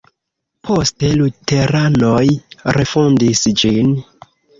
[0.67, 2.23] Poste luteranoj
[2.79, 3.93] refondis ĝin.